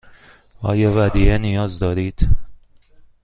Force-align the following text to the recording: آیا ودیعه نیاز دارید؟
آیا 0.61 0.91
ودیعه 0.95 1.37
نیاز 1.37 1.79
دارید؟ 1.79 2.29